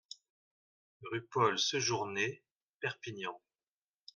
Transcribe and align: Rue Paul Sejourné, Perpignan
Rue 1.11 1.27
Paul 1.27 1.59
Sejourné, 1.59 2.41
Perpignan 2.79 3.39